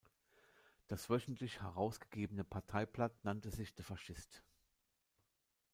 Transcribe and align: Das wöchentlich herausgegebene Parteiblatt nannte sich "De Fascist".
Das 0.87 1.11
wöchentlich 1.11 1.61
herausgegebene 1.61 2.43
Parteiblatt 2.43 3.23
nannte 3.23 3.51
sich 3.51 3.75
"De 3.75 3.85
Fascist". 3.85 4.41